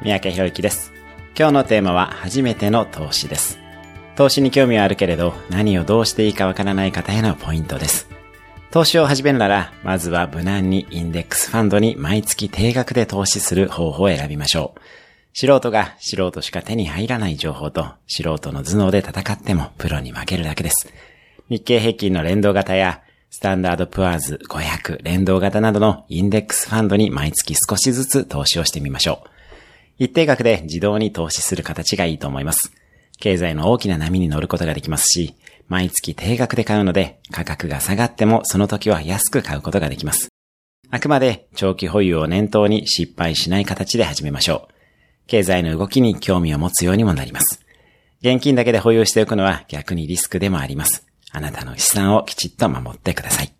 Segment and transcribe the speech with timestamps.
[0.00, 0.92] 三宅博之です。
[1.36, 3.58] 今日のテーマは初めての投資です。
[4.14, 8.08] 投資に興味はあるけれど何をどうしていいかわからない方へのポイントです。
[8.70, 14.80] 投資を始めるなら、まずは無難にインデックスファンドに毎月定額で投資する方法を選びましょう。
[15.32, 20.92] 素人が素人しか手に入らない情報と素人の頭脳で戦ってもプロに負けるだけです。
[21.48, 29.37] 日経平均の連動型やスタンダードプアーズ500連動型などのインデックスファンドに毎月少しずつ投資をしてみましょう。
[29.98, 32.72] 一定額で自動に投資する形がいいと思います。
[33.18, 35.34] 経済の大きな波に乗ることができますし、
[35.66, 40.28] 毎月定額で買うので価格が下がってもその時は安く買うことができます。
[40.90, 44.74] あくまで長期保有を念頭に失敗しない形で始めましょう。
[45.26, 47.60] 経済の動きに興味を持つようにもなります。
[48.20, 51.06] 現金だけで保有しておくのは逆にリスクでもあります。
[51.30, 53.57] あなたの資産をきちっと守ってください。